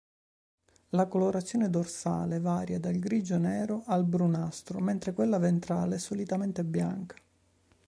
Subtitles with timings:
[0.95, 7.13] La colorazione dorsale varia dal grigio-nero al brunastro, mentre quella ventrale è solitamente bianca.